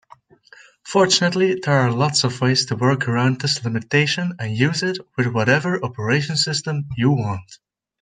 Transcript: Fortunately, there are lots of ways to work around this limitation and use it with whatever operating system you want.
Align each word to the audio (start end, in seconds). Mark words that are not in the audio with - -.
Fortunately, 0.83 1.59
there 1.63 1.75
are 1.79 1.91
lots 1.91 2.23
of 2.23 2.41
ways 2.41 2.65
to 2.65 2.75
work 2.75 3.07
around 3.07 3.39
this 3.39 3.63
limitation 3.63 4.33
and 4.39 4.57
use 4.57 4.81
it 4.81 4.97
with 5.15 5.27
whatever 5.27 5.77
operating 5.85 6.37
system 6.37 6.87
you 6.97 7.11
want. 7.11 7.59